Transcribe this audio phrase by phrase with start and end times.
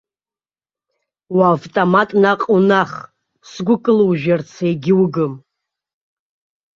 [1.37, 2.91] Уавтомат наҟ унах,
[3.49, 5.33] сгәы кылужәарц егьугым.